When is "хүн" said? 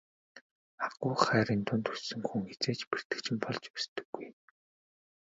2.27-2.43